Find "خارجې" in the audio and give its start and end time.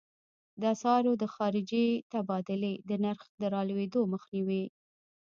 1.35-1.85